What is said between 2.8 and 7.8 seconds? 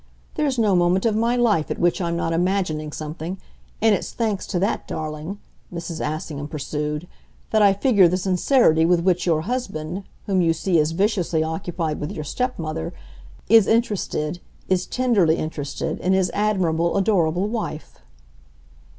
something; and it's thanks to that, darling," Mrs. Assingham pursued, "that I